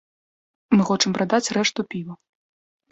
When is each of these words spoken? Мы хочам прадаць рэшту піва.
Мы 0.77 0.81
хочам 0.89 1.11
прадаць 1.19 1.51
рэшту 1.59 1.81
піва. 1.95 2.13